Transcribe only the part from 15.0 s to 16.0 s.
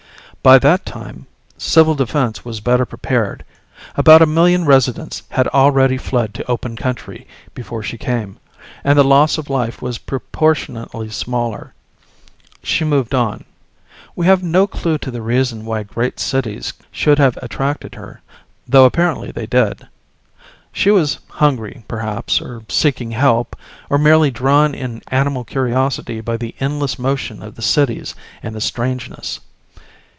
the reason why